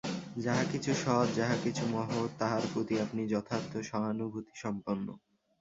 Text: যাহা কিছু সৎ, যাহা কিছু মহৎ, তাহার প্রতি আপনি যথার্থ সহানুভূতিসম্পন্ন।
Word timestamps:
যাহা 0.35 0.63
কিছু 0.71 0.91
সৎ, 0.95 1.27
যাহা 1.35 1.55
কিছু 1.63 1.83
মহৎ, 1.87 2.29
তাহার 2.39 2.63
প্রতি 2.71 2.95
আপনি 3.05 3.21
যথার্থ 3.33 3.71
সহানুভূতিসম্পন্ন। 3.89 5.07